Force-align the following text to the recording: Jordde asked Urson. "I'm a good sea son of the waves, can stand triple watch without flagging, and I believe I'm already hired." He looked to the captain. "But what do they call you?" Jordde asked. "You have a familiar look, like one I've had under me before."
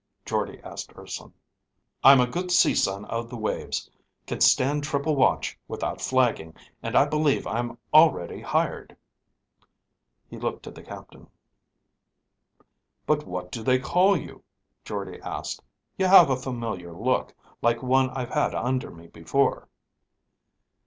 Jordde 0.25 0.59
asked 0.63 0.91
Urson. 0.97 1.31
"I'm 2.03 2.19
a 2.19 2.25
good 2.25 2.49
sea 2.49 2.73
son 2.73 3.05
of 3.05 3.29
the 3.29 3.37
waves, 3.37 3.87
can 4.25 4.41
stand 4.41 4.83
triple 4.83 5.15
watch 5.15 5.59
without 5.67 6.01
flagging, 6.01 6.55
and 6.81 6.95
I 6.95 7.05
believe 7.05 7.45
I'm 7.45 7.77
already 7.93 8.41
hired." 8.41 8.97
He 10.27 10.39
looked 10.39 10.63
to 10.63 10.71
the 10.71 10.81
captain. 10.81 11.29
"But 13.05 13.27
what 13.27 13.51
do 13.51 13.61
they 13.61 13.77
call 13.77 14.17
you?" 14.17 14.43
Jordde 14.83 15.21
asked. 15.21 15.61
"You 15.99 16.07
have 16.07 16.31
a 16.31 16.35
familiar 16.35 16.93
look, 16.93 17.35
like 17.61 17.83
one 17.83 18.09
I've 18.09 18.31
had 18.31 18.55
under 18.55 18.89
me 18.89 19.05
before." 19.05 19.69